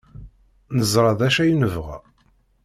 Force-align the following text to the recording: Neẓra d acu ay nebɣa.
Neẓra 0.77 1.11
d 1.19 1.21
acu 1.27 1.39
ay 1.43 1.51
nebɣa. 1.55 1.97